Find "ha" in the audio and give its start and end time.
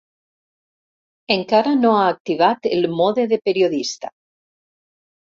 1.99-2.09